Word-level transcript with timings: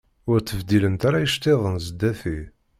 Ur 0.31 0.37
ttbeddilent 0.39 1.01
ara 1.07 1.17
iceṭṭiḍen 1.25 1.75
sdat-i. 1.85 2.37